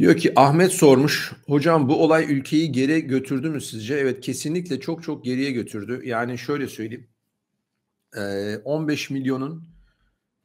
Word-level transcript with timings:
Diyor 0.00 0.16
ki 0.16 0.32
Ahmet 0.36 0.72
sormuş. 0.72 1.32
Hocam 1.46 1.88
bu 1.88 2.02
olay 2.04 2.32
ülkeyi 2.32 2.72
geri 2.72 3.06
götürdü 3.06 3.50
mü 3.50 3.60
sizce? 3.60 3.94
Evet 3.94 4.20
kesinlikle 4.20 4.80
çok 4.80 5.02
çok 5.02 5.24
geriye 5.24 5.50
götürdü. 5.50 6.00
Yani 6.04 6.38
şöyle 6.38 6.68
söyleyeyim. 6.68 7.08
15 8.64 9.10
milyonun 9.10 9.68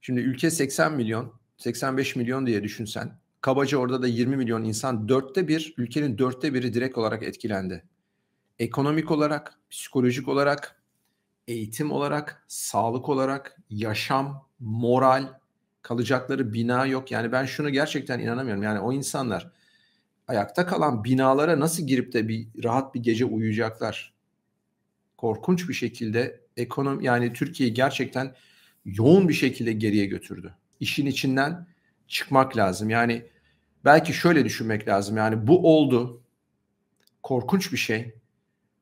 şimdi 0.01 0.19
ülke 0.19 0.51
80 0.51 0.93
milyon 0.93 1.33
85 1.57 2.15
milyon 2.15 2.47
diye 2.47 2.63
düşünsen 2.63 3.19
kabaca 3.41 3.77
orada 3.77 4.01
da 4.01 4.07
20 4.07 4.37
milyon 4.37 4.63
insan 4.63 5.09
dörtte 5.09 5.47
bir 5.47 5.73
ülkenin 5.77 6.17
dörtte 6.17 6.53
biri 6.53 6.73
direkt 6.73 6.97
olarak 6.97 7.23
etkilendi. 7.23 7.83
Ekonomik 8.59 9.11
olarak, 9.11 9.59
psikolojik 9.69 10.27
olarak, 10.27 10.81
eğitim 11.47 11.91
olarak, 11.91 12.45
sağlık 12.47 13.09
olarak, 13.09 13.57
yaşam, 13.69 14.47
moral, 14.59 15.27
kalacakları 15.85 16.53
bina 16.53 16.85
yok. 16.85 17.11
Yani 17.11 17.31
ben 17.31 17.45
şunu 17.45 17.69
gerçekten 17.69 18.19
inanamıyorum. 18.19 18.63
Yani 18.63 18.79
o 18.79 18.93
insanlar 18.93 19.51
ayakta 20.27 20.65
kalan 20.65 21.03
binalara 21.03 21.59
nasıl 21.59 21.87
girip 21.87 22.13
de 22.13 22.27
bir 22.27 22.47
rahat 22.63 22.95
bir 22.95 23.03
gece 23.03 23.25
uyuyacaklar? 23.25 24.13
Korkunç 25.17 25.69
bir 25.69 25.73
şekilde 25.73 26.39
ekonomi 26.57 27.05
yani 27.05 27.33
Türkiye'yi 27.33 27.73
gerçekten 27.73 28.35
yoğun 28.85 29.29
bir 29.29 29.33
şekilde 29.33 29.73
geriye 29.73 30.05
götürdü. 30.05 30.53
İşin 30.79 31.05
içinden 31.05 31.67
çıkmak 32.07 32.57
lazım. 32.57 32.89
Yani 32.89 33.25
belki 33.85 34.13
şöyle 34.13 34.45
düşünmek 34.45 34.87
lazım. 34.87 35.17
Yani 35.17 35.47
bu 35.47 35.75
oldu. 35.75 36.21
Korkunç 37.23 37.71
bir 37.71 37.77
şey. 37.77 38.13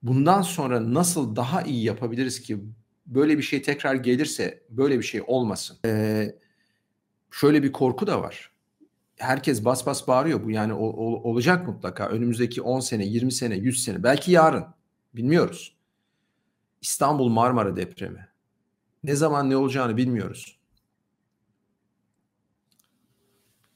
Bundan 0.03 0.41
sonra 0.41 0.93
nasıl 0.93 1.35
daha 1.35 1.61
iyi 1.61 1.83
yapabiliriz 1.83 2.41
ki 2.41 2.59
böyle 3.05 3.37
bir 3.37 3.43
şey 3.43 3.61
tekrar 3.61 3.95
gelirse 3.95 4.63
böyle 4.69 4.97
bir 4.99 5.03
şey 5.03 5.21
olmasın. 5.27 5.77
Ee, 5.85 6.42
şöyle 7.33 7.63
bir 7.63 7.71
korku 7.71 8.07
da 8.07 8.21
var. 8.21 8.51
Herkes 9.17 9.65
bas 9.65 9.85
bas 9.85 10.07
bağırıyor 10.07 10.43
bu 10.43 10.51
yani 10.51 10.73
ol, 10.73 10.93
ol, 10.97 11.23
olacak 11.23 11.67
mutlaka 11.67 12.07
önümüzdeki 12.07 12.61
10 12.61 12.79
sene, 12.79 13.05
20 13.05 13.31
sene, 13.31 13.55
100 13.55 13.83
sene 13.83 14.03
belki 14.03 14.31
yarın 14.31 14.65
bilmiyoruz. 15.15 15.75
İstanbul 16.81 17.29
Marmara 17.29 17.75
depremi. 17.75 18.27
Ne 19.03 19.15
zaman 19.15 19.49
ne 19.49 19.57
olacağını 19.57 19.97
bilmiyoruz. 19.97 20.59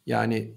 Yani 0.05 0.53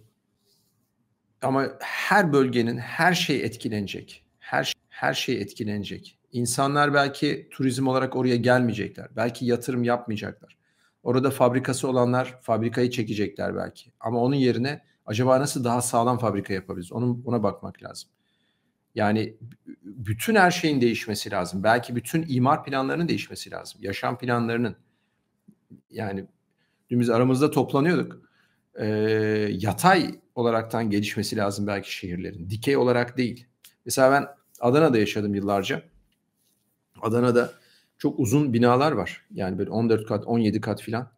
ama 1.42 1.68
her 1.80 2.32
bölgenin 2.32 2.78
her 2.78 3.14
şey 3.14 3.44
etkilenecek. 3.44 4.24
Her 4.38 4.72
her 4.88 5.14
şey 5.14 5.40
etkilenecek. 5.40 6.18
İnsanlar 6.32 6.94
belki 6.94 7.48
turizm 7.50 7.86
olarak 7.86 8.16
oraya 8.16 8.36
gelmeyecekler. 8.36 9.08
Belki 9.16 9.46
yatırım 9.46 9.84
yapmayacaklar. 9.84 10.59
Orada 11.02 11.30
fabrikası 11.30 11.88
olanlar 11.88 12.38
fabrikayı 12.42 12.90
çekecekler 12.90 13.56
belki. 13.56 13.92
Ama 14.00 14.20
onun 14.20 14.34
yerine 14.34 14.82
acaba 15.06 15.40
nasıl 15.40 15.64
daha 15.64 15.82
sağlam 15.82 16.18
fabrika 16.18 16.54
yapabiliriz? 16.54 16.92
Onun 16.92 17.22
ona 17.24 17.42
bakmak 17.42 17.82
lazım. 17.82 18.10
Yani 18.94 19.36
bütün 19.82 20.34
her 20.34 20.50
şeyin 20.50 20.80
değişmesi 20.80 21.30
lazım. 21.30 21.62
Belki 21.62 21.96
bütün 21.96 22.26
imar 22.28 22.64
planlarının 22.64 23.08
değişmesi 23.08 23.50
lazım. 23.50 23.80
Yaşam 23.82 24.18
planlarının. 24.18 24.76
Yani 25.90 26.26
dün 26.90 27.00
biz 27.00 27.10
aramızda 27.10 27.50
toplanıyorduk. 27.50 28.30
Ee, 28.74 28.86
yatay 29.50 30.14
olaraktan 30.34 30.90
gelişmesi 30.90 31.36
lazım 31.36 31.66
belki 31.66 31.94
şehirlerin. 31.94 32.50
Dikey 32.50 32.76
olarak 32.76 33.16
değil. 33.16 33.46
Mesela 33.84 34.10
ben 34.12 34.26
Adana'da 34.60 34.98
yaşadım 34.98 35.34
yıllarca. 35.34 35.82
Adana'da 37.02 37.52
çok 38.00 38.20
uzun 38.20 38.52
binalar 38.52 38.92
var. 38.92 39.26
Yani 39.34 39.58
böyle 39.58 39.70
14 39.70 40.06
kat, 40.06 40.26
17 40.26 40.60
kat 40.60 40.82
filan. 40.82 41.10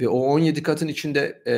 Ve 0.00 0.08
o 0.08 0.18
17 0.18 0.62
katın 0.62 0.88
içinde 0.88 1.42
e, 1.46 1.54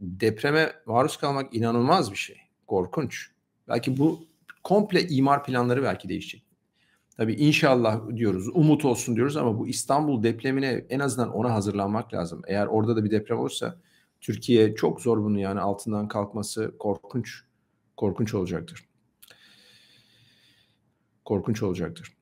depreme 0.00 0.72
maruz 0.86 1.16
kalmak 1.16 1.54
inanılmaz 1.54 2.12
bir 2.12 2.16
şey. 2.16 2.36
Korkunç. 2.66 3.30
Belki 3.68 3.98
bu 3.98 4.26
komple 4.64 5.08
imar 5.08 5.44
planları 5.44 5.82
belki 5.82 6.08
değişecek. 6.08 6.44
Tabii 7.16 7.34
inşallah 7.34 8.16
diyoruz, 8.16 8.48
umut 8.54 8.84
olsun 8.84 9.16
diyoruz 9.16 9.36
ama 9.36 9.58
bu 9.58 9.68
İstanbul 9.68 10.22
depremine 10.22 10.84
en 10.88 11.00
azından 11.00 11.30
ona 11.30 11.54
hazırlanmak 11.54 12.14
lazım. 12.14 12.42
Eğer 12.46 12.66
orada 12.66 12.96
da 12.96 13.04
bir 13.04 13.10
deprem 13.10 13.38
olursa 13.38 13.76
Türkiye 14.20 14.74
çok 14.74 15.00
zor 15.00 15.24
bunu 15.24 15.40
yani 15.40 15.60
altından 15.60 16.08
kalkması 16.08 16.74
korkunç 16.78 17.42
korkunç 17.96 18.34
olacaktır. 18.34 18.84
Korkunç 21.24 21.62
olacaktır. 21.62 22.21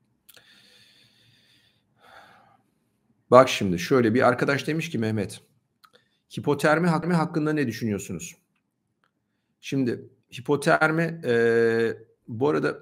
Bak 3.30 3.48
şimdi 3.48 3.78
şöyle 3.78 4.14
bir 4.14 4.28
arkadaş 4.28 4.66
demiş 4.66 4.90
ki 4.90 4.98
Mehmet, 4.98 5.40
hipotermi 6.38 6.86
hakkında 7.14 7.52
ne 7.52 7.66
düşünüyorsunuz? 7.66 8.36
Şimdi 9.60 10.08
hipotermi 10.38 11.20
e, 11.24 11.94
bu 12.28 12.48
arada 12.48 12.78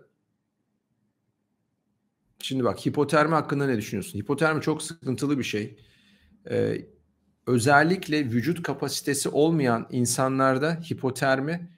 şimdi 2.38 2.64
bak 2.64 2.86
hipotermi 2.86 3.34
hakkında 3.34 3.66
ne 3.66 3.76
düşünüyorsun? 3.76 4.19
Hipotermi 4.19 4.62
çok 4.62 4.82
sıkıntılı 4.82 5.38
bir 5.38 5.44
şey. 5.44 5.76
E, 6.50 6.86
özellikle 7.47 8.25
vücut 8.25 8.62
kapasitesi 8.62 9.28
olmayan 9.28 9.88
insanlarda 9.91 10.80
hipotermi 10.91 11.70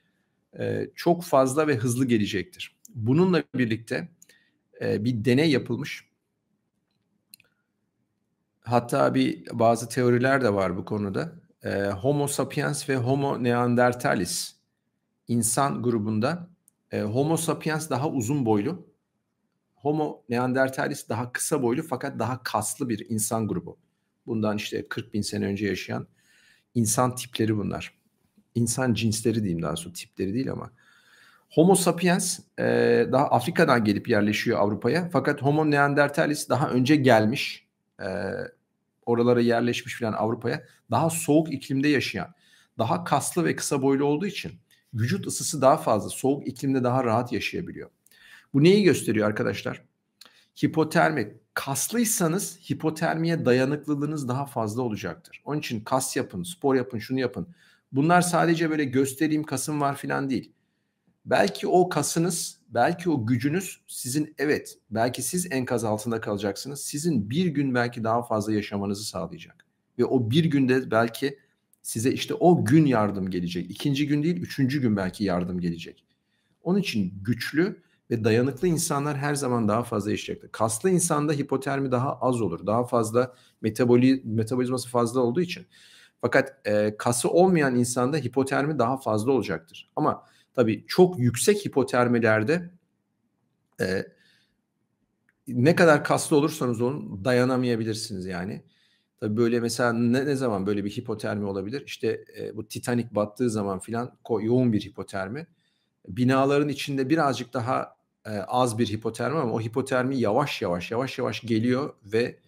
e, 0.58 0.90
çok 0.94 1.24
fazla 1.24 1.68
ve 1.68 1.76
hızlı 1.76 2.04
gelecektir. 2.04 2.76
Bununla 2.94 3.42
birlikte 3.54 4.08
e, 4.80 5.04
bir 5.04 5.24
deney 5.24 5.50
yapılmış 5.50 6.09
Hatta 8.60 9.14
bir 9.14 9.46
bazı 9.52 9.88
teoriler 9.88 10.42
de 10.42 10.54
var 10.54 10.76
bu 10.76 10.84
konuda. 10.84 11.32
E, 11.64 11.84
Homo 11.84 12.26
sapiens 12.26 12.88
ve 12.88 12.96
Homo 12.96 13.44
neanderthalis 13.44 14.54
insan 15.28 15.82
grubunda 15.82 16.48
e, 16.90 17.00
Homo 17.00 17.36
sapiens 17.36 17.90
daha 17.90 18.08
uzun 18.08 18.46
boylu, 18.46 18.86
Homo 19.74 20.22
neanderthalis 20.28 21.08
daha 21.08 21.32
kısa 21.32 21.62
boylu 21.62 21.82
fakat 21.82 22.18
daha 22.18 22.42
kaslı 22.42 22.88
bir 22.88 23.06
insan 23.08 23.48
grubu. 23.48 23.78
Bundan 24.26 24.56
işte 24.56 24.88
40 24.88 25.14
bin 25.14 25.22
sene 25.22 25.46
önce 25.46 25.66
yaşayan 25.66 26.06
insan 26.74 27.14
tipleri 27.14 27.56
bunlar. 27.56 27.94
İnsan 28.54 28.94
cinsleri 28.94 29.42
diyeyim 29.42 29.62
daha 29.62 29.76
sonra 29.76 29.94
tipleri 29.94 30.34
değil 30.34 30.52
ama. 30.52 30.70
Homo 31.50 31.74
sapiens 31.74 32.38
e, 32.58 32.64
daha 33.12 33.24
Afrika'dan 33.24 33.84
gelip 33.84 34.08
yerleşiyor 34.08 34.58
Avrupa'ya. 34.58 35.08
Fakat 35.12 35.42
Homo 35.42 35.70
neanderthalis 35.70 36.48
daha 36.48 36.70
önce 36.70 36.96
gelmiş. 36.96 37.69
E, 38.00 38.08
oralara 39.06 39.40
yerleşmiş 39.40 39.98
falan 39.98 40.12
Avrupa'ya 40.12 40.64
daha 40.90 41.10
soğuk 41.10 41.52
iklimde 41.52 41.88
yaşayan, 41.88 42.34
daha 42.78 43.04
kaslı 43.04 43.44
ve 43.44 43.56
kısa 43.56 43.82
boylu 43.82 44.04
olduğu 44.04 44.26
için 44.26 44.52
vücut 44.94 45.26
ısısı 45.26 45.62
daha 45.62 45.76
fazla, 45.76 46.10
soğuk 46.10 46.48
iklimde 46.48 46.84
daha 46.84 47.04
rahat 47.04 47.32
yaşayabiliyor. 47.32 47.90
Bu 48.54 48.62
neyi 48.62 48.82
gösteriyor 48.82 49.26
arkadaşlar? 49.26 49.82
Hipotermi. 50.64 51.40
Kaslıysanız 51.54 52.58
hipotermiye 52.70 53.44
dayanıklılığınız 53.44 54.28
daha 54.28 54.46
fazla 54.46 54.82
olacaktır. 54.82 55.42
Onun 55.44 55.58
için 55.58 55.80
kas 55.80 56.16
yapın, 56.16 56.42
spor 56.42 56.74
yapın, 56.74 56.98
şunu 56.98 57.20
yapın. 57.20 57.48
Bunlar 57.92 58.20
sadece 58.20 58.70
böyle 58.70 58.84
göstereyim 58.84 59.42
kasım 59.42 59.80
var 59.80 59.96
falan 59.96 60.30
değil. 60.30 60.52
Belki 61.24 61.68
o 61.68 61.88
kasınız, 61.88 62.58
belki 62.68 63.10
o 63.10 63.26
gücünüz 63.26 63.80
sizin 63.86 64.34
evet, 64.38 64.78
belki 64.90 65.22
siz 65.22 65.52
enkaz 65.52 65.84
altında 65.84 66.20
kalacaksınız. 66.20 66.80
Sizin 66.80 67.30
bir 67.30 67.46
gün 67.46 67.74
belki 67.74 68.04
daha 68.04 68.22
fazla 68.22 68.52
yaşamanızı 68.52 69.04
sağlayacak. 69.04 69.66
Ve 69.98 70.04
o 70.04 70.30
bir 70.30 70.44
günde 70.44 70.90
belki 70.90 71.38
size 71.82 72.12
işte 72.12 72.34
o 72.34 72.64
gün 72.64 72.86
yardım 72.86 73.30
gelecek. 73.30 73.70
İkinci 73.70 74.06
gün 74.06 74.22
değil, 74.22 74.36
üçüncü 74.36 74.80
gün 74.80 74.96
belki 74.96 75.24
yardım 75.24 75.60
gelecek. 75.60 76.04
Onun 76.62 76.78
için 76.78 77.14
güçlü 77.22 77.82
ve 78.10 78.24
dayanıklı 78.24 78.68
insanlar 78.68 79.16
her 79.16 79.34
zaman 79.34 79.68
daha 79.68 79.82
fazla 79.82 80.10
yaşayacaktır. 80.10 80.52
Kaslı 80.52 80.90
insanda 80.90 81.32
hipotermi 81.32 81.92
daha 81.92 82.18
az 82.18 82.40
olur. 82.40 82.66
Daha 82.66 82.84
fazla 82.84 83.34
metaboli, 83.60 84.22
metabolizması 84.24 84.88
fazla 84.88 85.20
olduğu 85.20 85.40
için. 85.40 85.66
Fakat 86.20 86.66
e, 86.66 86.96
kası 86.98 87.30
olmayan 87.30 87.76
insanda 87.76 88.16
hipotermi 88.16 88.78
daha 88.78 88.96
fazla 88.96 89.32
olacaktır. 89.32 89.90
Ama 89.96 90.24
Tabii 90.54 90.84
çok 90.86 91.18
yüksek 91.18 91.66
hipotermilerde 91.66 92.70
e, 93.80 94.06
ne 95.48 95.74
kadar 95.74 96.04
kaslı 96.04 96.36
olursanız 96.36 96.80
olun 96.80 97.24
dayanamayabilirsiniz 97.24 98.26
yani. 98.26 98.62
Tabii 99.20 99.36
böyle 99.36 99.60
mesela 99.60 99.92
ne, 99.92 100.26
ne 100.26 100.36
zaman 100.36 100.66
böyle 100.66 100.84
bir 100.84 100.90
hipotermi 100.90 101.44
olabilir? 101.44 101.82
İşte 101.86 102.24
e, 102.38 102.56
bu 102.56 102.68
Titanic 102.68 103.08
battığı 103.14 103.50
zaman 103.50 103.78
filan 103.78 104.18
yoğun 104.40 104.72
bir 104.72 104.80
hipotermi. 104.80 105.46
Binaların 106.08 106.68
içinde 106.68 107.10
birazcık 107.10 107.52
daha 107.52 107.96
e, 108.26 108.30
az 108.30 108.78
bir 108.78 108.86
hipotermi 108.86 109.38
ama 109.38 109.52
o 109.52 109.60
hipotermi 109.60 110.16
yavaş 110.16 110.62
yavaş 110.62 110.90
yavaş 110.90 111.18
yavaş 111.18 111.40
geliyor 111.40 111.94
ve 112.04 112.38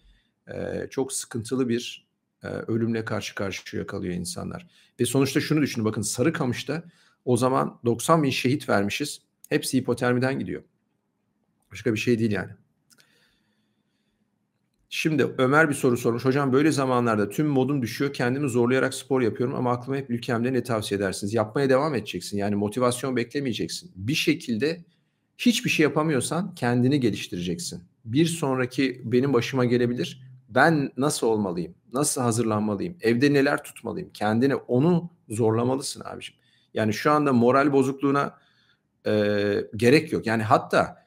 e, 0.47 0.87
çok 0.89 1.13
sıkıntılı 1.13 1.69
bir 1.69 2.07
e, 2.43 2.47
ölümle 2.47 3.05
karşı 3.05 3.35
karşıya 3.35 3.87
kalıyor 3.87 4.13
insanlar. 4.13 4.67
Ve 4.99 5.05
sonuçta 5.05 5.39
şunu 5.39 5.61
düşünün 5.61 5.85
bakın 5.85 6.01
Sarıkamış'ta 6.01 6.83
o 7.25 7.37
zaman 7.37 7.79
90 7.85 8.23
bin 8.23 8.29
şehit 8.29 8.69
vermişiz. 8.69 9.21
Hepsi 9.49 9.77
hipotermiden 9.77 10.39
gidiyor. 10.39 10.63
Başka 11.71 11.93
bir 11.93 11.99
şey 11.99 12.19
değil 12.19 12.31
yani. 12.31 12.51
Şimdi 14.95 15.27
Ömer 15.37 15.69
bir 15.69 15.73
soru 15.73 15.97
sormuş. 15.97 16.25
Hocam 16.25 16.53
böyle 16.53 16.71
zamanlarda 16.71 17.29
tüm 17.29 17.47
modum 17.47 17.81
düşüyor. 17.81 18.13
Kendimi 18.13 18.49
zorlayarak 18.49 18.93
spor 18.93 19.21
yapıyorum 19.21 19.55
ama 19.55 19.71
aklıma 19.71 19.97
hep 19.97 20.09
ülkemde 20.09 20.53
ne 20.53 20.63
tavsiye 20.63 20.97
edersiniz? 20.97 21.33
Yapmaya 21.33 21.69
devam 21.69 21.95
edeceksin. 21.95 22.37
Yani 22.37 22.55
motivasyon 22.55 23.15
beklemeyeceksin. 23.15 23.91
Bir 23.95 24.15
şekilde 24.15 24.85
hiçbir 25.37 25.69
şey 25.69 25.83
yapamıyorsan 25.83 26.55
kendini 26.55 26.99
geliştireceksin. 26.99 27.83
Bir 28.05 28.25
sonraki 28.25 29.01
benim 29.05 29.33
başıma 29.33 29.65
gelebilir. 29.65 30.23
Ben 30.49 30.91
nasıl 30.97 31.27
olmalıyım? 31.27 31.75
Nasıl 31.93 32.21
hazırlanmalıyım? 32.21 32.95
Evde 33.01 33.33
neler 33.33 33.63
tutmalıyım? 33.63 34.09
Kendini 34.13 34.55
onu 34.55 35.09
zorlamalısın 35.29 36.01
abiciğim. 36.05 36.42
Yani 36.73 36.93
şu 36.93 37.11
anda 37.11 37.33
moral 37.33 37.73
bozukluğuna 37.73 38.37
e, 39.05 39.11
gerek 39.75 40.11
yok. 40.11 40.27
Yani 40.27 40.43
hatta 40.43 41.05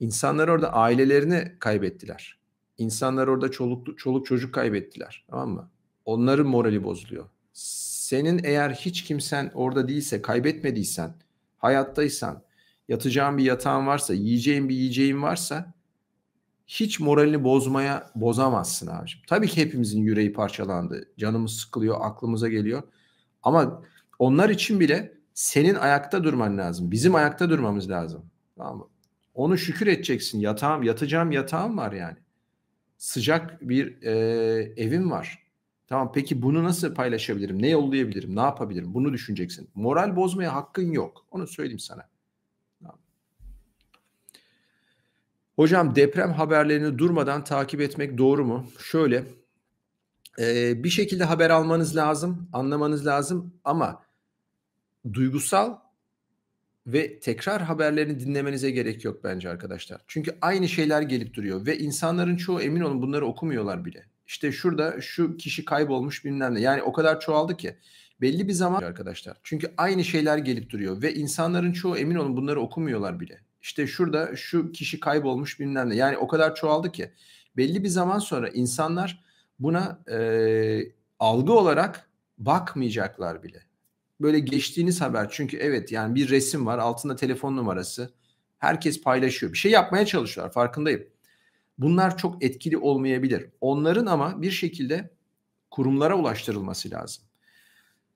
insanlar 0.00 0.48
orada 0.48 0.72
ailelerini 0.72 1.56
kaybettiler 1.58 2.42
İnsanlar 2.78 3.28
orada 3.28 3.50
çoluk, 3.50 3.98
çoluk 3.98 4.26
çocuk 4.26 4.54
kaybettiler. 4.54 5.24
Tamam 5.30 5.50
mı? 5.50 5.70
Onların 6.04 6.46
morali 6.46 6.84
bozuluyor. 6.84 7.28
Senin 7.52 8.40
eğer 8.44 8.70
hiç 8.70 9.04
kimsen 9.04 9.50
orada 9.54 9.88
değilse, 9.88 10.22
kaybetmediysen, 10.22 11.14
hayattaysan, 11.58 12.42
yatacağın 12.88 13.38
bir 13.38 13.44
yatağın 13.44 13.86
varsa, 13.86 14.14
yiyeceğin 14.14 14.68
bir 14.68 14.74
yiyeceğin 14.74 15.22
varsa 15.22 15.74
hiç 16.66 17.00
moralini 17.00 17.44
bozmaya 17.44 18.10
bozamazsın 18.14 18.86
abicim. 18.86 19.20
Tabii 19.26 19.48
ki 19.48 19.60
hepimizin 19.60 20.02
yüreği 20.02 20.32
parçalandı. 20.32 21.08
Canımız 21.18 21.52
sıkılıyor, 21.52 21.96
aklımıza 22.00 22.48
geliyor. 22.48 22.82
Ama 23.42 23.82
onlar 24.22 24.48
için 24.48 24.80
bile 24.80 25.12
senin 25.34 25.74
ayakta 25.74 26.24
durman 26.24 26.58
lazım. 26.58 26.90
Bizim 26.90 27.14
ayakta 27.14 27.50
durmamız 27.50 27.90
lazım. 27.90 28.30
Tamam 28.56 28.78
mı? 28.78 28.88
Onu 29.34 29.58
şükür 29.58 29.86
edeceksin. 29.86 30.40
Yatağım, 30.40 30.82
yatacağım 30.82 31.32
yatağım 31.32 31.76
var 31.76 31.92
yani 31.92 32.16
sıcak 32.98 33.68
bir 33.68 34.02
e, 34.02 34.12
evim 34.76 35.10
var. 35.10 35.42
Tamam 35.88 36.12
peki 36.14 36.42
bunu 36.42 36.64
nasıl 36.64 36.94
paylaşabilirim? 36.94 37.62
Ne 37.62 37.68
yollayabilirim? 37.68 38.36
Ne 38.36 38.40
yapabilirim? 38.40 38.94
Bunu 38.94 39.12
düşüneceksin. 39.12 39.70
Moral 39.74 40.16
bozmaya 40.16 40.54
hakkın 40.54 40.92
yok. 40.92 41.26
Onu 41.30 41.46
söyleyeyim 41.46 41.78
sana. 41.78 42.08
Hocam 45.56 45.94
deprem 45.94 46.32
haberlerini 46.32 46.98
durmadan 46.98 47.44
takip 47.44 47.80
etmek 47.80 48.18
doğru 48.18 48.44
mu? 48.44 48.66
Şöyle 48.78 49.24
e, 50.38 50.84
bir 50.84 50.90
şekilde 50.90 51.24
haber 51.24 51.50
almanız 51.50 51.96
lazım, 51.96 52.48
anlamanız 52.52 53.06
lazım 53.06 53.54
ama 53.64 54.11
duygusal 55.12 55.76
ve 56.86 57.20
tekrar 57.20 57.62
haberlerini 57.62 58.20
dinlemenize 58.20 58.70
gerek 58.70 59.04
yok 59.04 59.24
bence 59.24 59.50
arkadaşlar. 59.50 60.00
Çünkü 60.06 60.38
aynı 60.40 60.68
şeyler 60.68 61.02
gelip 61.02 61.34
duruyor 61.34 61.66
ve 61.66 61.78
insanların 61.78 62.36
çoğu 62.36 62.60
emin 62.60 62.80
olun 62.80 63.02
bunları 63.02 63.26
okumuyorlar 63.26 63.84
bile. 63.84 64.06
İşte 64.26 64.52
şurada 64.52 65.00
şu 65.00 65.36
kişi 65.36 65.64
kaybolmuş 65.64 66.24
bilmem 66.24 66.54
ne. 66.54 66.60
Yani 66.60 66.82
o 66.82 66.92
kadar 66.92 67.20
çoğaldı 67.20 67.56
ki 67.56 67.76
belli 68.20 68.48
bir 68.48 68.52
zaman 68.52 68.82
arkadaşlar. 68.82 69.36
Çünkü 69.42 69.72
aynı 69.76 70.04
şeyler 70.04 70.38
gelip 70.38 70.70
duruyor 70.70 71.02
ve 71.02 71.14
insanların 71.14 71.72
çoğu 71.72 71.96
emin 71.96 72.14
olun 72.14 72.36
bunları 72.36 72.60
okumuyorlar 72.60 73.20
bile. 73.20 73.40
İşte 73.62 73.86
şurada 73.86 74.36
şu 74.36 74.72
kişi 74.72 75.00
kaybolmuş 75.00 75.60
bilmem 75.60 75.90
ne. 75.90 75.94
Yani 75.94 76.16
o 76.16 76.28
kadar 76.28 76.54
çoğaldı 76.54 76.92
ki 76.92 77.12
belli 77.56 77.84
bir 77.84 77.88
zaman 77.88 78.18
sonra 78.18 78.48
insanlar 78.48 79.24
buna 79.58 79.98
e, 80.10 80.18
algı 81.18 81.52
olarak 81.52 82.10
bakmayacaklar 82.38 83.42
bile 83.42 83.71
böyle 84.22 84.38
geçtiğiniz 84.38 85.00
haber. 85.00 85.28
Çünkü 85.30 85.56
evet 85.56 85.92
yani 85.92 86.14
bir 86.14 86.30
resim 86.30 86.66
var 86.66 86.78
altında 86.78 87.16
telefon 87.16 87.56
numarası. 87.56 88.12
Herkes 88.58 89.02
paylaşıyor. 89.02 89.52
Bir 89.52 89.58
şey 89.58 89.72
yapmaya 89.72 90.06
çalışıyorlar 90.06 90.52
farkındayım. 90.52 91.06
Bunlar 91.78 92.18
çok 92.18 92.44
etkili 92.44 92.78
olmayabilir. 92.78 93.46
Onların 93.60 94.06
ama 94.06 94.42
bir 94.42 94.50
şekilde 94.50 95.10
kurumlara 95.70 96.18
ulaştırılması 96.18 96.90
lazım. 96.90 97.24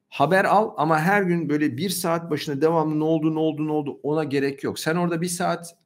Haber 0.09 0.45
al 0.45 0.71
ama 0.77 1.01
her 1.01 1.23
gün 1.23 1.49
böyle 1.49 1.77
bir 1.77 1.91
saat 1.91 2.31
başına 2.31 2.61
devamlı 2.61 2.99
ne 2.99 3.05
oldu 3.05 3.35
ne 3.35 3.39
oldu 3.39 3.67
ne 3.67 3.73
oldu 3.73 4.01
ona 4.03 4.25
gerek 4.25 4.65
yok. 4.65 4.79
Sen 4.79 4.97
orada 4.97 5.21
bir 5.21 5.29
saat 5.29 5.77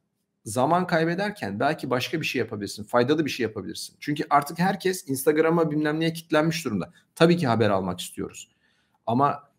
zaman 0.45 0.87
kaybederken 0.87 1.59
belki 1.59 1.89
başka 1.89 2.21
bir 2.21 2.25
şey 2.25 2.39
yapabilirsin. 2.39 2.83
Faydalı 2.83 3.25
bir 3.25 3.29
şey 3.29 3.43
yapabilirsin. 3.43 3.95
Çünkü 3.99 4.23
artık 4.29 4.59
herkes 4.59 5.09
Instagram'a 5.09 5.71
bilmem 5.71 5.99
neye 5.99 6.13
kitlenmiş 6.13 6.65
durumda. 6.65 6.93
Tabii 7.15 7.37
ki 7.37 7.47
haber 7.47 7.69
almak 7.69 7.99
istiyoruz. 7.99 8.49
Ama 9.05 9.50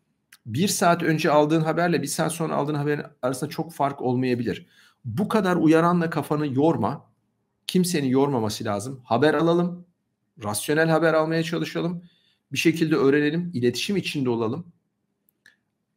bir 0.46 0.68
saat 0.68 1.02
önce 1.02 1.30
aldığın 1.30 1.60
haberle 1.60 2.02
bir 2.02 2.06
saat 2.06 2.32
sonra 2.32 2.54
aldığın 2.54 2.74
haberin 2.74 3.02
arasında 3.22 3.50
çok 3.50 3.72
fark 3.72 4.02
olmayabilir. 4.02 4.66
Bu 5.04 5.28
kadar 5.28 5.56
uyaranla 5.56 6.10
kafanı 6.10 6.54
yorma. 6.54 7.12
Kimsenin 7.66 8.08
yormaması 8.08 8.64
lazım. 8.64 9.00
Haber 9.04 9.34
alalım. 9.34 9.86
Rasyonel 10.44 10.88
haber 10.88 11.14
almaya 11.14 11.42
çalışalım. 11.42 12.04
Bir 12.52 12.58
şekilde 12.58 12.96
öğrenelim. 12.96 13.50
iletişim 13.54 13.96
içinde 13.96 14.30
olalım. 14.30 14.72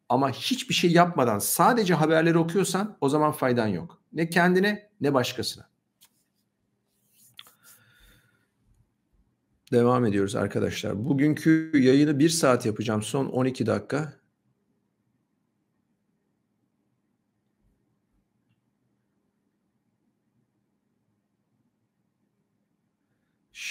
Ama 0.09 0.31
hiçbir 0.31 0.73
şey 0.73 0.91
yapmadan 0.91 1.39
sadece 1.39 1.93
haberleri 1.93 2.37
okuyorsan 2.37 2.97
o 3.01 3.09
zaman 3.09 3.31
faydan 3.31 3.67
yok. 3.67 4.01
Ne 4.13 4.29
kendine 4.29 4.89
ne 5.01 5.13
başkasına. 5.13 5.67
Devam 9.71 10.05
ediyoruz 10.05 10.35
arkadaşlar. 10.35 11.05
Bugünkü 11.05 11.71
yayını 11.73 12.19
bir 12.19 12.29
saat 12.29 12.65
yapacağım. 12.65 13.01
Son 13.01 13.25
12 13.25 13.65
dakika. 13.65 14.13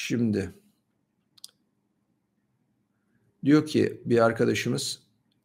Şimdi 0.07 0.55
diyor 3.45 3.67
ki 3.67 4.03
bir 4.05 4.25
arkadaşımız 4.25 5.03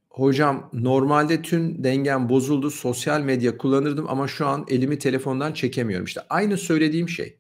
hocam 0.10 0.70
normalde 0.74 1.42
tüm 1.42 1.84
dengem 1.84 2.30
bozuldu 2.30 2.72
sosyal 2.72 3.22
medya 3.22 3.58
kullanırdım 3.58 4.10
ama 4.10 4.28
şu 4.28 4.48
an 4.48 4.66
elimi 4.70 5.00
telefondan 5.00 5.54
çekemiyorum. 5.54 6.06
İşte 6.06 6.22
aynı 6.30 6.58
söylediğim 6.58 7.10
şey. 7.10 7.38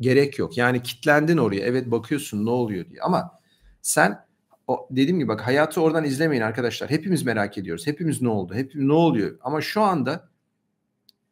Gerek 0.00 0.38
yok. 0.38 0.58
Yani 0.58 0.82
kitlendin 0.82 1.36
oraya. 1.36 1.60
Evet 1.60 1.90
bakıyorsun 1.90 2.46
ne 2.46 2.50
oluyor 2.50 2.88
diye. 2.88 3.00
Ama 3.00 3.40
sen 3.82 4.26
o 4.66 4.88
dediğim 4.90 5.18
gibi 5.18 5.28
bak 5.28 5.46
hayatı 5.46 5.80
oradan 5.80 6.04
izlemeyin 6.04 6.42
arkadaşlar. 6.42 6.90
Hepimiz 6.90 7.22
merak 7.22 7.58
ediyoruz. 7.58 7.86
Hepimiz 7.86 8.22
ne 8.22 8.28
oldu? 8.28 8.54
Hep 8.54 8.74
ne 8.74 8.92
oluyor? 8.92 9.38
Ama 9.42 9.60
şu 9.60 9.82
anda 9.82 10.28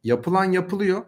yapılan 0.04 0.52
yapılıyor. 0.52 1.04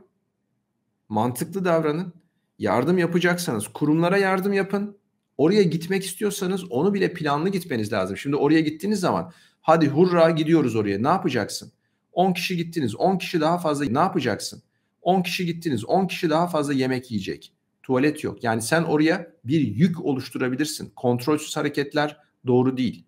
Mantıklı 1.09 1.65
davranın. 1.65 2.22
Yardım 2.63 2.99
yapacaksanız 2.99 3.69
kurumlara 3.69 4.19
yardım 4.19 4.53
yapın. 4.53 4.99
Oraya 5.39 5.63
gitmek 5.63 6.05
istiyorsanız 6.05 6.71
onu 6.71 6.95
bile 6.95 7.13
planlı 7.13 7.49
gitmeniz 7.49 7.93
lazım. 7.93 8.17
Şimdi 8.17 8.37
oraya 8.37 8.61
gittiğiniz 8.61 9.01
zaman 9.01 9.33
hadi 9.61 9.89
hurra 9.89 10.31
gidiyoruz 10.31 10.77
oraya. 10.77 10.99
Ne 10.99 11.09
yapacaksın? 11.09 11.73
10 12.13 12.33
kişi 12.33 12.57
gittiniz. 12.57 12.97
10 12.97 13.19
kişi 13.19 13.41
daha 13.41 13.59
fazla 13.59 13.85
ne 13.85 13.99
yapacaksın? 13.99 14.63
10 15.01 15.23
kişi 15.23 15.47
gittiniz. 15.47 15.85
10 15.85 16.07
kişi 16.07 16.31
daha 16.31 16.47
fazla 16.47 16.73
yemek 16.73 17.11
yiyecek. 17.11 17.53
Tuvalet 17.83 18.25
yok. 18.25 18.45
Yani 18.45 18.63
sen 18.63 18.83
oraya 18.83 19.33
bir 19.45 19.61
yük 19.61 20.05
oluşturabilirsin. 20.05 20.93
Kontrolsüz 20.97 21.57
hareketler 21.57 22.17
doğru 22.47 22.77
değil. 22.77 23.07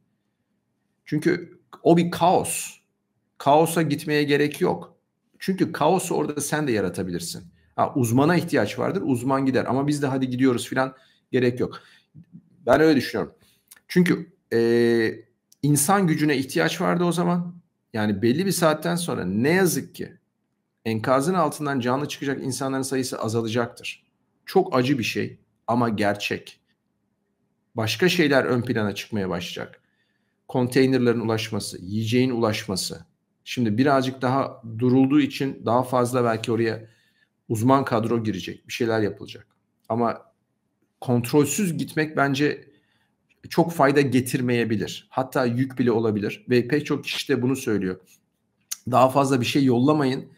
Çünkü 1.04 1.61
o 1.82 1.96
bir 1.96 2.11
kaos. 2.11 2.78
Kaosa 3.38 3.82
gitmeye 3.82 4.23
gerek 4.23 4.61
yok. 4.61 4.96
Çünkü 5.38 5.73
kaosu 5.73 6.14
orada 6.14 6.40
sen 6.40 6.66
de 6.66 6.73
yaratabilirsin. 6.73 7.53
Ha, 7.76 7.93
uzmana 7.95 8.37
ihtiyaç 8.37 8.78
vardır. 8.78 9.02
Uzman 9.04 9.47
gider. 9.47 9.64
Ama 9.64 9.87
biz 9.87 10.02
de 10.02 10.07
hadi 10.07 10.31
gidiyoruz 10.31 10.69
filan 10.69 10.95
gerek 11.33 11.61
yok. 11.61 11.81
Ben 12.66 12.81
öyle 12.81 12.97
düşünüyorum. 12.97 13.35
Çünkü 13.88 14.33
e, 14.52 14.61
insan 15.62 16.07
gücüne 16.07 16.37
ihtiyaç 16.37 16.81
vardı 16.81 17.04
o 17.04 17.12
zaman. 17.12 17.54
Yani 17.93 18.23
belli 18.23 18.47
bir 18.47 18.52
saatten 18.52 18.97
sonra 18.97 19.25
ne 19.25 19.50
yazık 19.50 19.95
ki 19.95 20.12
enkazın 20.85 21.35
altından 21.35 21.81
canlı 21.81 22.09
çıkacak 22.09 22.43
insanların 22.43 22.83
sayısı 22.83 23.21
azalacaktır. 23.21 24.04
Çok 24.47 24.76
acı 24.76 24.99
bir 24.99 25.04
şey 25.04 25.38
ama 25.66 25.88
gerçek. 25.88 26.61
Başka 27.75 28.09
şeyler 28.09 28.45
ön 28.45 28.62
plana 28.62 28.95
çıkmaya 28.95 29.28
başlayacak. 29.28 29.81
Konteynerlerin 30.49 31.21
ulaşması, 31.21 31.78
yiyeceğin 31.85 32.31
ulaşması. 32.31 33.04
Şimdi 33.45 33.78
birazcık 33.78 34.23
daha 34.23 34.62
durulduğu 34.78 35.21
için 35.21 35.62
daha 35.66 35.83
fazla 35.83 36.25
belki 36.25 36.52
oraya 36.52 36.88
uzman 37.54 37.84
kadro 37.84 38.25
girecek. 38.25 38.68
Bir 38.68 38.73
şeyler 38.73 39.00
yapılacak. 39.00 39.46
Ama 39.88 40.23
kontrolsüz 41.00 41.78
gitmek 41.78 42.16
bence 42.16 42.64
çok 43.50 43.73
fayda 43.73 44.00
getirmeyebilir. 44.00 45.06
Hatta 45.11 45.44
yük 45.44 45.78
bile 45.78 45.92
olabilir. 45.92 46.44
Ve 46.50 46.68
pek 46.68 46.87
çok 46.87 47.04
kişi 47.04 47.28
de 47.28 47.42
bunu 47.42 47.56
söylüyor. 47.56 48.00
Daha 48.90 49.08
fazla 49.08 49.40
bir 49.40 49.46
şey 49.46 49.64
yollamayın. 49.64 50.32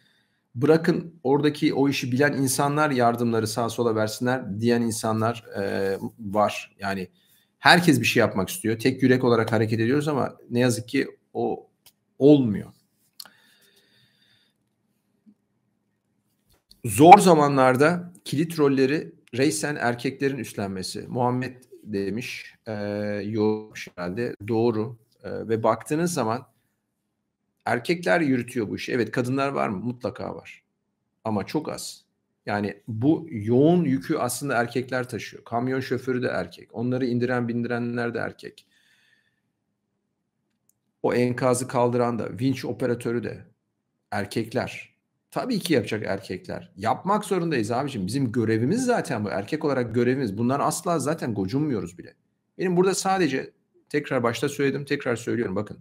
Bırakın 0.54 1.14
oradaki 1.22 1.74
o 1.74 1.88
işi 1.88 2.12
bilen 2.12 2.32
insanlar 2.32 2.90
yardımları 2.90 3.46
sağa 3.46 3.68
sola 3.68 3.94
versinler 3.94 4.60
diyen 4.60 4.82
insanlar 4.82 5.44
e, 5.58 5.96
var. 6.18 6.76
Yani 6.78 7.08
herkes 7.58 8.00
bir 8.00 8.06
şey 8.06 8.20
yapmak 8.20 8.48
istiyor. 8.48 8.78
Tek 8.78 9.02
yürek 9.02 9.24
olarak 9.24 9.52
hareket 9.52 9.80
ediyoruz 9.80 10.08
ama 10.08 10.36
ne 10.50 10.60
yazık 10.60 10.88
ki 10.88 11.08
o 11.34 11.66
olmuyor. 12.18 12.72
Zor 16.86 17.18
zamanlarda 17.18 18.12
kilit 18.24 18.58
rolleri 18.58 19.12
reysen 19.36 19.76
erkeklerin 19.76 20.38
üstlenmesi. 20.38 21.06
Muhammed 21.08 21.56
demiş. 21.82 22.54
E, 22.66 22.72
yormuş 23.24 23.88
herhalde. 23.96 24.36
Doğru. 24.48 24.96
E, 25.24 25.30
ve 25.30 25.62
baktığınız 25.62 26.12
zaman 26.12 26.46
erkekler 27.64 28.20
yürütüyor 28.20 28.68
bu 28.68 28.76
işi. 28.76 28.92
Evet 28.92 29.10
kadınlar 29.10 29.48
var 29.48 29.68
mı? 29.68 29.76
Mutlaka 29.76 30.34
var. 30.34 30.62
Ama 31.24 31.46
çok 31.46 31.68
az. 31.68 32.04
Yani 32.46 32.82
bu 32.88 33.26
yoğun 33.30 33.84
yükü 33.84 34.16
aslında 34.16 34.54
erkekler 34.54 35.08
taşıyor. 35.08 35.44
Kamyon 35.44 35.80
şoförü 35.80 36.22
de 36.22 36.28
erkek. 36.28 36.74
Onları 36.74 37.06
indiren 37.06 37.48
bindirenler 37.48 38.14
de 38.14 38.18
erkek. 38.18 38.66
O 41.02 41.14
enkazı 41.14 41.68
kaldıran 41.68 42.18
da, 42.18 42.38
vinç 42.40 42.64
operatörü 42.64 43.24
de 43.24 43.44
erkekler. 44.10 44.95
Tabii 45.36 45.58
ki 45.58 45.74
yapacak 45.74 46.02
erkekler. 46.06 46.72
Yapmak 46.76 47.24
zorundayız 47.24 47.70
abicim. 47.70 48.06
Bizim 48.06 48.32
görevimiz 48.32 48.84
zaten 48.84 49.24
bu. 49.24 49.28
Erkek 49.28 49.64
olarak 49.64 49.94
görevimiz. 49.94 50.38
Bunlar 50.38 50.60
asla 50.60 50.98
zaten 50.98 51.34
gocunmuyoruz 51.34 51.98
bile. 51.98 52.14
Benim 52.58 52.76
burada 52.76 52.94
sadece 52.94 53.50
tekrar 53.88 54.22
başta 54.22 54.48
söyledim, 54.48 54.84
tekrar 54.84 55.16
söylüyorum 55.16 55.56
bakın. 55.56 55.78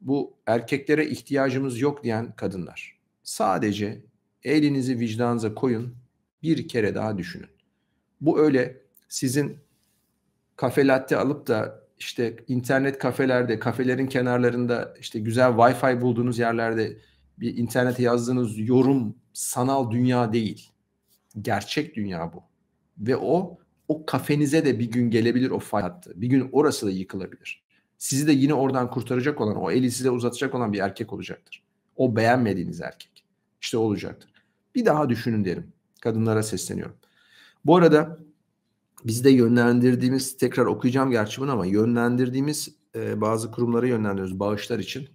Bu 0.00 0.34
erkeklere 0.46 1.06
ihtiyacımız 1.06 1.80
yok 1.80 2.04
diyen 2.04 2.36
kadınlar. 2.36 2.98
Sadece 3.22 4.04
elinizi 4.42 4.98
vicdanınıza 4.98 5.54
koyun. 5.54 5.96
Bir 6.42 6.68
kere 6.68 6.94
daha 6.94 7.18
düşünün. 7.18 7.50
Bu 8.20 8.40
öyle 8.40 8.80
sizin 9.08 9.58
kafe 10.56 10.86
latte 10.86 11.16
alıp 11.16 11.46
da 11.46 11.82
işte 11.98 12.36
internet 12.48 12.98
kafelerde, 12.98 13.58
kafelerin 13.58 14.06
kenarlarında 14.06 14.94
işte 15.00 15.20
güzel 15.20 15.50
Wi-Fi 15.50 16.00
bulduğunuz 16.00 16.38
yerlerde 16.38 16.96
bir 17.38 17.56
internete 17.56 18.02
yazdığınız 18.02 18.58
yorum 18.58 19.14
sanal 19.32 19.90
dünya 19.90 20.32
değil. 20.32 20.70
Gerçek 21.42 21.96
dünya 21.96 22.32
bu. 22.32 22.42
Ve 22.98 23.16
o 23.16 23.58
o 23.88 24.06
kafenize 24.06 24.64
de 24.64 24.78
bir 24.78 24.90
gün 24.90 25.10
gelebilir 25.10 25.50
o 25.50 25.58
fay 25.58 25.82
hattı. 25.82 26.12
Bir 26.16 26.26
gün 26.26 26.48
orası 26.52 26.86
da 26.86 26.90
yıkılabilir. 26.90 27.62
Sizi 27.98 28.26
de 28.26 28.32
yine 28.32 28.54
oradan 28.54 28.90
kurtaracak 28.90 29.40
olan, 29.40 29.56
o 29.56 29.70
eli 29.70 29.90
size 29.90 30.10
uzatacak 30.10 30.54
olan 30.54 30.72
bir 30.72 30.78
erkek 30.78 31.12
olacaktır. 31.12 31.62
O 31.96 32.16
beğenmediğiniz 32.16 32.80
erkek. 32.80 33.24
İşte 33.60 33.76
olacaktır. 33.76 34.30
Bir 34.74 34.84
daha 34.84 35.08
düşünün 35.08 35.44
derim. 35.44 35.72
Kadınlara 36.00 36.42
sesleniyorum. 36.42 36.96
Bu 37.64 37.76
arada 37.76 38.18
biz 39.04 39.24
de 39.24 39.30
yönlendirdiğimiz, 39.30 40.36
tekrar 40.36 40.66
okuyacağım 40.66 41.10
gerçi 41.10 41.40
bunu 41.40 41.52
ama 41.52 41.66
yönlendirdiğimiz 41.66 42.68
e, 42.94 43.20
bazı 43.20 43.50
kurumlara 43.50 43.86
yönlendiriyoruz 43.86 44.40
bağışlar 44.40 44.78
için. 44.78 45.08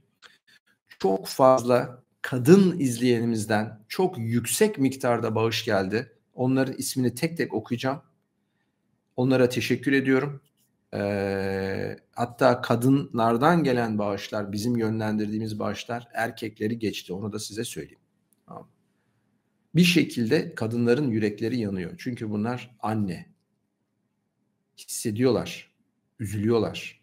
Çok 1.00 1.28
fazla 1.28 2.04
kadın 2.28 2.80
izleyenimizden 2.80 3.80
çok 3.88 4.18
yüksek 4.18 4.78
miktarda 4.78 5.36
bağış 5.36 5.66
geldi. 5.66 6.12
Onların 6.34 6.76
ismini 6.78 7.16
tek 7.16 7.38
tek 7.38 7.54
okuyacağım. 7.54 8.02
Onlara 9.16 9.50
teşekkür 9.50 9.92
ediyorum. 9.92 10.42
Ee, 10.94 11.98
hatta 12.12 12.62
kadınlardan 12.62 13.64
gelen 13.64 13.98
bağışlar, 13.98 14.52
bizim 14.52 14.78
yönlendirdiğimiz 14.78 15.60
bağışlar 15.60 16.08
erkekleri 16.14 16.80
geçti. 16.80 17.14
Onu 17.14 17.34
da 17.34 17.40
size 17.40 17.64
söyleyeyim. 17.64 18.02
Tamam. 18.46 18.70
Bir 19.76 19.84
şekilde 19.84 20.56
kadınların 20.56 21.12
yürekleri 21.12 21.60
yanıyor. 21.60 21.92
Çünkü 21.98 22.30
bunlar 22.30 22.76
anne. 22.80 23.26
Hissediyorlar, 24.78 25.72
üzülüyorlar, 26.20 27.02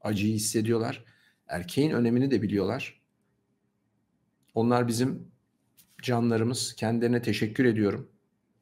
acıyı 0.00 0.34
hissediyorlar. 0.34 1.04
Erkeğin 1.46 1.90
önemini 1.90 2.30
de 2.30 2.42
biliyorlar. 2.42 2.97
Onlar 4.54 4.88
bizim 4.88 5.28
canlarımız. 6.02 6.74
Kendilerine 6.76 7.22
teşekkür 7.22 7.64
ediyorum. 7.64 8.08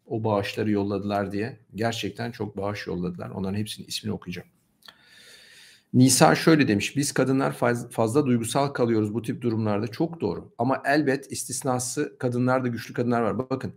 O 0.07 0.25
bağışları 0.25 0.71
yolladılar 0.71 1.33
diye. 1.33 1.61
Gerçekten 1.75 2.31
çok 2.31 2.57
bağış 2.57 2.87
yolladılar. 2.87 3.31
Onların 3.31 3.59
hepsinin 3.59 3.87
ismini 3.87 4.15
okuyacağım. 4.15 4.49
Nisa 5.95 6.35
şöyle 6.35 6.69
demiş. 6.69 6.97
Biz 6.97 7.13
kadınlar 7.13 7.53
faz, 7.53 7.91
fazla 7.91 8.27
duygusal 8.27 8.69
kalıyoruz 8.69 9.15
bu 9.15 9.23
tip 9.23 9.43
durumlarda. 9.43 9.87
Çok 9.87 10.21
doğru. 10.21 10.53
Ama 10.59 10.83
elbet 10.85 11.33
istisnası 11.33 12.17
kadınlar 12.19 12.65
da 12.65 12.69
güçlü 12.69 12.95
kadınlar 12.95 13.23
var. 13.23 13.39
Bakın 13.51 13.75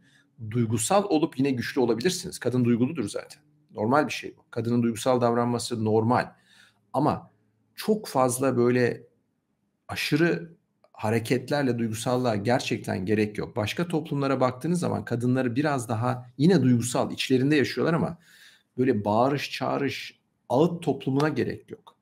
duygusal 0.51 1.03
olup 1.03 1.39
yine 1.39 1.51
güçlü 1.51 1.81
olabilirsiniz. 1.81 2.39
Kadın 2.39 2.65
duyguludur 2.65 3.09
zaten. 3.09 3.41
Normal 3.71 4.07
bir 4.07 4.11
şey 4.11 4.37
bu. 4.37 4.41
Kadının 4.51 4.83
duygusal 4.83 5.21
davranması 5.21 5.85
normal. 5.85 6.31
Ama 6.93 7.31
çok 7.75 8.07
fazla 8.07 8.57
böyle 8.57 9.03
aşırı 9.87 10.53
hareketlerle 10.99 11.79
duygusallığa 11.79 12.35
gerçekten 12.35 13.05
gerek 13.05 13.37
yok. 13.37 13.55
Başka 13.55 13.87
toplumlara 13.87 14.39
baktığınız 14.39 14.79
zaman 14.79 15.05
kadınları 15.05 15.55
biraz 15.55 15.89
daha 15.89 16.25
yine 16.37 16.63
duygusal 16.63 17.11
içlerinde 17.11 17.55
yaşıyorlar 17.55 17.93
ama 17.93 18.17
böyle 18.77 19.05
bağırış 19.05 19.51
çağırış 19.51 20.19
ağıt 20.49 20.83
toplumuna 20.83 21.29
gerek 21.29 21.71
yok. 21.71 21.95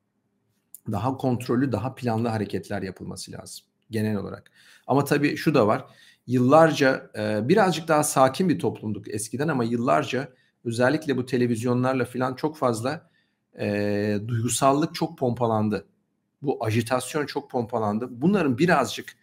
Daha 0.92 1.16
kontrollü, 1.16 1.72
daha 1.72 1.94
planlı 1.94 2.28
hareketler 2.28 2.82
yapılması 2.82 3.32
lazım 3.32 3.66
genel 3.90 4.16
olarak. 4.16 4.50
Ama 4.86 5.04
tabii 5.04 5.36
şu 5.36 5.54
da 5.54 5.66
var. 5.66 5.84
Yıllarca 6.26 7.10
e, 7.18 7.48
birazcık 7.48 7.88
daha 7.88 8.04
sakin 8.04 8.48
bir 8.48 8.58
toplumduk 8.58 9.14
eskiden 9.14 9.48
ama 9.48 9.64
yıllarca 9.64 10.28
özellikle 10.64 11.16
bu 11.16 11.26
televizyonlarla 11.26 12.04
falan 12.04 12.34
çok 12.34 12.56
fazla 12.56 13.10
e, 13.60 14.18
duygusallık 14.28 14.94
çok 14.94 15.18
pompalandı 15.18 15.86
bu 16.42 16.64
ajitasyon 16.64 17.26
çok 17.26 17.50
pompalandı. 17.50 18.06
Bunların 18.10 18.58
birazcık 18.58 19.16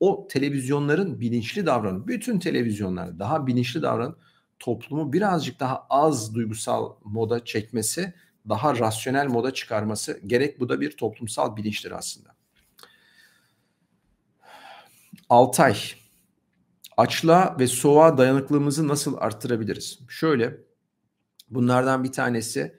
o 0.00 0.28
televizyonların 0.30 1.20
bilinçli 1.20 1.66
davranıp 1.66 2.08
bütün 2.08 2.38
televizyonlar 2.38 3.18
daha 3.18 3.46
bilinçli 3.46 3.82
davranıp 3.82 4.18
toplumu 4.58 5.12
birazcık 5.12 5.60
daha 5.60 5.86
az 5.90 6.34
duygusal 6.34 6.92
moda 7.04 7.44
çekmesi, 7.44 8.14
daha 8.48 8.78
rasyonel 8.78 9.26
moda 9.26 9.54
çıkarması 9.54 10.20
gerek. 10.26 10.60
Bu 10.60 10.68
da 10.68 10.80
bir 10.80 10.96
toplumsal 10.96 11.56
bilinçtir 11.56 11.90
aslında. 11.90 12.28
Altay, 15.28 15.76
açlığa 16.96 17.56
ve 17.58 17.66
soğuğa 17.66 18.18
dayanıklılığımızı 18.18 18.88
nasıl 18.88 19.16
arttırabiliriz? 19.16 19.98
Şöyle, 20.08 20.56
bunlardan 21.50 22.04
bir 22.04 22.12
tanesi 22.12 22.78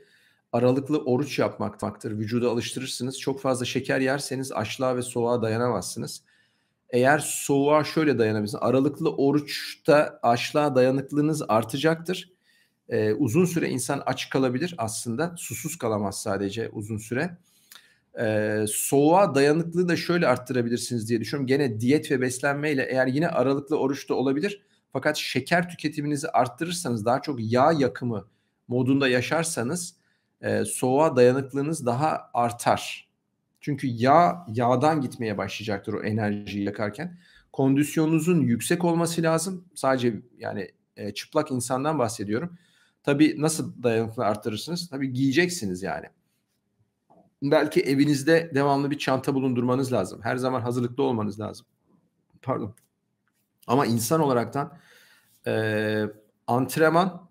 aralıklı 0.51 0.97
oruç 0.97 1.39
yapmaktır. 1.39 2.11
Vücuda 2.11 2.49
alıştırırsınız. 2.49 3.19
Çok 3.19 3.41
fazla 3.41 3.65
şeker 3.65 3.99
yerseniz 3.99 4.51
açlığa 4.51 4.95
ve 4.95 5.01
soğuğa 5.01 5.41
dayanamazsınız. 5.41 6.23
Eğer 6.89 7.19
soğuğa 7.19 7.83
şöyle 7.83 8.17
dayanabilirsiniz. 8.19 8.63
Aralıklı 8.63 9.15
oruçta 9.15 10.19
açlığa 10.23 10.75
dayanıklılığınız 10.75 11.43
artacaktır. 11.49 12.33
Ee, 12.89 13.13
uzun 13.13 13.45
süre 13.45 13.69
insan 13.69 14.03
aç 14.05 14.29
kalabilir 14.29 14.75
aslında. 14.77 15.35
Susuz 15.37 15.77
kalamaz 15.77 16.21
sadece 16.21 16.69
uzun 16.69 16.97
süre. 16.97 17.37
Ee, 18.19 18.65
soğuğa 18.67 19.35
dayanıklılığı 19.35 19.89
da 19.89 19.95
şöyle 19.95 20.27
arttırabilirsiniz 20.27 21.09
diye 21.09 21.21
düşünüyorum. 21.21 21.47
Gene 21.47 21.79
diyet 21.79 22.11
ve 22.11 22.21
beslenmeyle 22.21 22.87
eğer 22.91 23.07
yine 23.07 23.27
aralıklı 23.27 23.77
oruçta 23.79 24.13
olabilir. 24.13 24.61
Fakat 24.93 25.17
şeker 25.17 25.69
tüketiminizi 25.69 26.29
arttırırsanız 26.29 27.05
daha 27.05 27.21
çok 27.21 27.39
yağ 27.39 27.71
yakımı 27.71 28.27
modunda 28.67 29.07
yaşarsanız 29.07 29.95
e, 30.41 30.65
soğuğa 30.65 31.15
dayanıklılığınız 31.15 31.85
daha 31.85 32.29
artar. 32.33 33.09
Çünkü 33.61 33.87
yağ 33.87 34.45
yağdan 34.47 35.01
gitmeye 35.01 35.37
başlayacaktır 35.37 35.93
o 35.93 36.03
enerjiyi 36.03 36.65
yakarken. 36.65 37.17
Kondisyonunuzun 37.53 38.41
yüksek 38.41 38.85
olması 38.85 39.23
lazım. 39.23 39.65
Sadece 39.75 40.21
yani 40.37 40.71
e, 40.97 41.13
çıplak 41.13 41.51
insandan 41.51 41.99
bahsediyorum. 41.99 42.57
Tabii 43.03 43.41
nasıl 43.41 43.83
dayanıklılığı 43.83 44.25
arttırırsınız? 44.25 44.89
Tabii 44.89 45.13
giyeceksiniz 45.13 45.83
yani. 45.83 46.05
Belki 47.43 47.81
evinizde 47.81 48.51
devamlı 48.53 48.91
bir 48.91 48.97
çanta 48.97 49.35
bulundurmanız 49.35 49.93
lazım. 49.93 50.19
Her 50.23 50.37
zaman 50.37 50.61
hazırlıklı 50.61 51.03
olmanız 51.03 51.39
lazım. 51.39 51.65
Pardon. 52.41 52.75
Ama 53.67 53.85
insan 53.85 54.21
olaraktan 54.21 54.77
e, 55.47 56.03
antrenman 56.47 57.28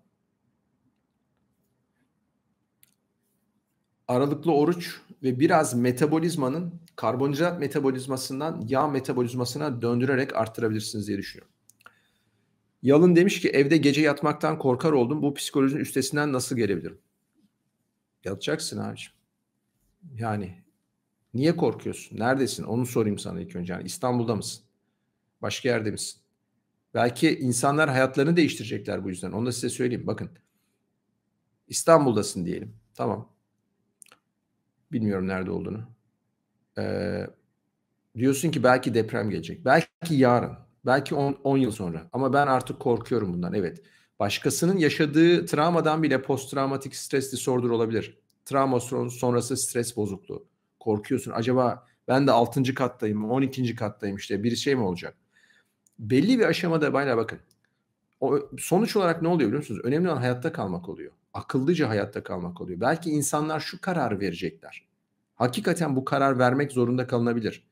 aralıklı 4.09 4.53
oruç 4.53 5.01
ve 5.23 5.39
biraz 5.39 5.73
metabolizmanın 5.73 6.73
karbonhidrat 6.95 7.59
metabolizmasından 7.59 8.65
yağ 8.67 8.87
metabolizmasına 8.87 9.81
döndürerek 9.81 10.35
arttırabilirsiniz 10.35 11.07
diye 11.07 11.17
düşünüyorum. 11.17 11.53
Yalın 12.81 13.15
demiş 13.15 13.41
ki 13.41 13.49
evde 13.49 13.77
gece 13.77 14.01
yatmaktan 14.01 14.59
korkar 14.59 14.91
oldum. 14.91 15.21
Bu 15.21 15.33
psikolojinin 15.33 15.81
üstesinden 15.81 16.33
nasıl 16.33 16.55
gelebilirim? 16.55 16.97
Yatacaksın 18.23 18.77
abiciğim. 18.77 19.13
Yani 20.15 20.63
niye 21.33 21.55
korkuyorsun? 21.55 22.19
Neredesin? 22.19 22.63
Onu 22.63 22.85
sorayım 22.85 23.19
sana 23.19 23.41
ilk 23.41 23.55
önce. 23.55 23.73
Yani 23.73 23.85
İstanbul'da 23.85 24.35
mısın? 24.35 24.63
Başka 25.41 25.69
yerde 25.69 25.91
misin? 25.91 26.21
Belki 26.93 27.39
insanlar 27.39 27.89
hayatlarını 27.89 28.37
değiştirecekler 28.37 29.03
bu 29.03 29.09
yüzden. 29.09 29.31
Onu 29.31 29.45
da 29.45 29.51
size 29.51 29.69
söyleyeyim. 29.69 30.07
Bakın. 30.07 30.29
İstanbul'dasın 31.67 32.45
diyelim. 32.45 32.75
Tamam. 32.93 33.38
Bilmiyorum 34.91 35.27
nerede 35.27 35.51
olduğunu. 35.51 35.83
Ee, 36.77 37.27
diyorsun 38.17 38.51
ki 38.51 38.63
belki 38.63 38.93
deprem 38.93 39.29
gelecek. 39.29 39.65
Belki 39.65 40.15
yarın. 40.15 40.51
Belki 40.85 41.15
10 41.15 41.57
yıl 41.57 41.71
sonra. 41.71 42.09
Ama 42.13 42.33
ben 42.33 42.47
artık 42.47 42.79
korkuyorum 42.79 43.33
bundan. 43.33 43.53
Evet. 43.53 43.81
Başkasının 44.19 44.77
yaşadığı 44.77 45.45
travmadan 45.45 46.03
bile 46.03 46.21
post 46.21 46.51
travmatik 46.51 46.95
stres 46.95 47.31
disorder 47.31 47.69
olabilir. 47.69 48.17
Travma 48.45 48.79
sonrası 49.09 49.57
stres 49.57 49.95
bozukluğu. 49.97 50.45
Korkuyorsun. 50.79 51.31
Acaba 51.31 51.85
ben 52.07 52.27
de 52.27 52.31
6. 52.31 52.73
kattayım, 52.73 53.31
12. 53.31 53.75
kattayım 53.75 54.17
işte 54.17 54.43
bir 54.43 54.55
şey 54.55 54.75
mi 54.75 54.81
olacak? 54.83 55.15
Belli 55.99 56.39
bir 56.39 56.45
aşamada 56.45 56.93
baylar 56.93 57.17
bakın. 57.17 57.39
O, 58.19 58.39
sonuç 58.59 58.95
olarak 58.95 59.21
ne 59.21 59.27
oluyor 59.27 59.47
biliyor 59.47 59.61
musunuz? 59.63 59.81
Önemli 59.83 60.09
olan 60.09 60.21
hayatta 60.21 60.51
kalmak 60.51 60.89
oluyor. 60.89 61.11
Akıllıca 61.33 61.89
hayatta 61.89 62.23
kalmak 62.23 62.61
oluyor. 62.61 62.81
Belki 62.81 63.09
insanlar 63.09 63.59
şu 63.59 63.81
kararı 63.81 64.19
verecekler. 64.19 64.87
Hakikaten 65.35 65.95
bu 65.95 66.05
karar 66.05 66.39
vermek 66.39 66.71
zorunda 66.71 67.07
kalınabilir. 67.07 67.63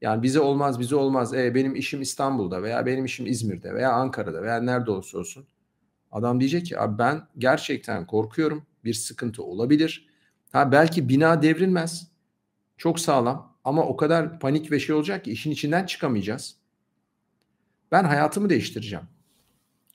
Yani 0.00 0.22
bize 0.22 0.40
olmaz, 0.40 0.80
bize 0.80 0.96
olmaz. 0.96 1.34
E, 1.34 1.54
benim 1.54 1.74
işim 1.74 2.02
İstanbul'da 2.02 2.62
veya 2.62 2.86
benim 2.86 3.04
işim 3.04 3.26
İzmir'de 3.26 3.74
veya 3.74 3.92
Ankara'da 3.92 4.42
veya 4.42 4.60
nerede 4.60 4.90
olursa 4.90 5.18
olsun. 5.18 5.46
Adam 6.12 6.40
diyecek 6.40 6.66
ki 6.66 6.80
abi 6.80 6.98
ben 6.98 7.28
gerçekten 7.38 8.06
korkuyorum. 8.06 8.66
Bir 8.84 8.94
sıkıntı 8.94 9.42
olabilir. 9.42 10.08
Ha 10.52 10.72
belki 10.72 11.08
bina 11.08 11.42
devrilmez. 11.42 12.08
Çok 12.76 13.00
sağlam 13.00 13.56
ama 13.64 13.82
o 13.86 13.96
kadar 13.96 14.40
panik 14.40 14.72
ve 14.72 14.80
şey 14.80 14.94
olacak 14.94 15.24
ki 15.24 15.30
işin 15.32 15.50
içinden 15.50 15.86
çıkamayacağız. 15.86 16.56
Ben 17.92 18.04
hayatımı 18.04 18.50
değiştireceğim. 18.50 19.04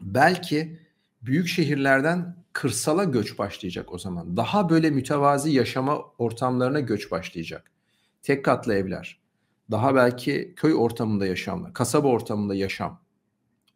Belki 0.02 0.80
büyük 1.26 1.48
şehirlerden 1.48 2.36
kırsala 2.54 3.04
göç 3.04 3.40
başlayacak 3.40 3.94
o 3.94 3.98
zaman. 3.98 4.38
Daha 4.38 4.70
böyle 4.70 4.90
mütevazi 4.90 5.52
yaşama 5.52 6.02
ortamlarına 6.18 6.80
göç 6.80 7.12
başlayacak. 7.12 7.72
Tek 8.22 8.46
katlı 8.46 8.74
evler. 8.74 9.22
Daha 9.72 9.96
belki 9.96 10.54
köy 10.56 10.74
ortamında 10.74 11.26
yaşamlar, 11.26 11.74
kasaba 11.74 12.08
ortamında 12.08 12.56
yaşam. 12.56 13.02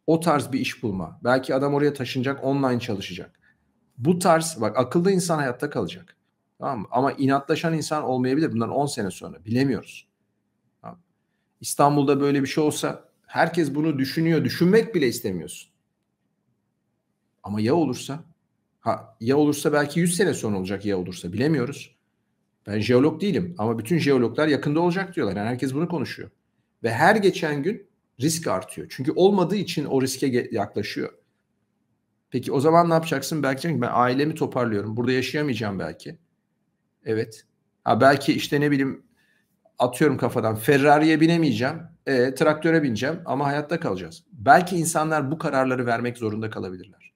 O 0.06 0.20
tarz 0.20 0.52
bir 0.52 0.60
iş 0.60 0.82
bulma. 0.82 1.20
Belki 1.24 1.54
adam 1.54 1.74
oraya 1.74 1.94
taşınacak, 1.94 2.44
online 2.44 2.80
çalışacak. 2.80 3.40
Bu 3.98 4.18
tarz 4.18 4.56
bak 4.60 4.78
akıllı 4.78 5.12
insan 5.12 5.38
hayatta 5.38 5.70
kalacak. 5.70 6.16
Tamam 6.58 6.80
mı? 6.80 6.86
Ama 6.90 7.12
inatlaşan 7.12 7.74
insan 7.74 8.02
olmayabilir. 8.04 8.52
Bundan 8.52 8.70
10 8.70 8.86
sene 8.86 9.10
sonra 9.10 9.44
bilemiyoruz. 9.44 10.08
Tamam. 10.82 10.98
İstanbul'da 11.60 12.20
böyle 12.20 12.42
bir 12.42 12.46
şey 12.46 12.64
olsa 12.64 13.04
herkes 13.26 13.74
bunu 13.74 13.98
düşünüyor. 13.98 14.44
Düşünmek 14.44 14.94
bile 14.94 15.06
istemiyorsun. 15.08 15.70
Ama 17.48 17.60
ya 17.60 17.74
olursa? 17.74 18.24
Ha, 18.80 19.16
ya 19.20 19.36
olursa 19.36 19.72
belki 19.72 20.00
100 20.00 20.16
sene 20.16 20.34
sonra 20.34 20.58
olacak 20.58 20.84
ya 20.84 20.98
olursa 20.98 21.32
bilemiyoruz. 21.32 21.96
Ben 22.66 22.80
jeolog 22.80 23.20
değilim 23.20 23.54
ama 23.58 23.78
bütün 23.78 23.98
jeologlar 23.98 24.48
yakında 24.48 24.80
olacak 24.80 25.16
diyorlar. 25.16 25.36
Yani 25.36 25.48
herkes 25.48 25.74
bunu 25.74 25.88
konuşuyor. 25.88 26.30
Ve 26.82 26.92
her 26.92 27.16
geçen 27.16 27.62
gün 27.62 27.86
risk 28.20 28.46
artıyor. 28.46 28.86
Çünkü 28.90 29.12
olmadığı 29.16 29.56
için 29.56 29.84
o 29.84 30.02
riske 30.02 30.48
yaklaşıyor. 30.52 31.12
Peki 32.30 32.52
o 32.52 32.60
zaman 32.60 32.90
ne 32.90 32.94
yapacaksın? 32.94 33.42
Belki 33.42 33.80
ben 33.80 33.90
ailemi 33.92 34.34
toparlıyorum. 34.34 34.96
Burada 34.96 35.12
yaşayamayacağım 35.12 35.78
belki. 35.78 36.18
Evet. 37.04 37.44
Ha 37.84 38.00
belki 38.00 38.32
işte 38.32 38.60
ne 38.60 38.70
bileyim 38.70 39.02
atıyorum 39.78 40.18
kafadan 40.18 40.56
Ferrari'ye 40.56 41.20
binemeyeceğim. 41.20 41.78
E, 42.06 42.34
traktöre 42.34 42.82
bineceğim 42.82 43.20
ama 43.24 43.46
hayatta 43.46 43.80
kalacağız. 43.80 44.24
Belki 44.32 44.76
insanlar 44.76 45.30
bu 45.30 45.38
kararları 45.38 45.86
vermek 45.86 46.18
zorunda 46.18 46.50
kalabilirler. 46.50 47.07